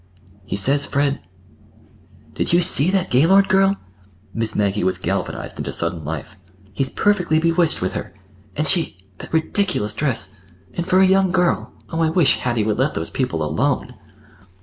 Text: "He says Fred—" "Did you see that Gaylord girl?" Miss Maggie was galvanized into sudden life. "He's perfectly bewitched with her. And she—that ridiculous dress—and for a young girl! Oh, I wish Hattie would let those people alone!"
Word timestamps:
"He 0.47 0.55
says 0.57 0.87
Fred—" 0.87 1.19
"Did 2.33 2.53
you 2.53 2.61
see 2.63 2.89
that 2.89 3.11
Gaylord 3.11 3.47
girl?" 3.47 3.77
Miss 4.33 4.55
Maggie 4.55 4.83
was 4.83 4.97
galvanized 4.97 5.59
into 5.59 5.71
sudden 5.71 6.03
life. 6.03 6.37
"He's 6.73 6.89
perfectly 6.89 7.37
bewitched 7.37 7.83
with 7.83 7.93
her. 7.93 8.11
And 8.55 8.65
she—that 8.65 9.31
ridiculous 9.31 9.93
dress—and 9.93 10.87
for 10.87 11.01
a 11.01 11.05
young 11.05 11.29
girl! 11.31 11.73
Oh, 11.89 11.99
I 11.99 12.09
wish 12.09 12.37
Hattie 12.39 12.63
would 12.63 12.79
let 12.79 12.95
those 12.95 13.11
people 13.11 13.43
alone!" 13.43 13.93